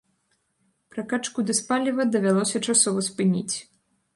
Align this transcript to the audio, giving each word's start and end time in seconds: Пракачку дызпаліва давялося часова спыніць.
Пракачку 0.95 1.45
дызпаліва 1.49 2.07
давялося 2.15 2.57
часова 2.67 3.05
спыніць. 3.13 3.55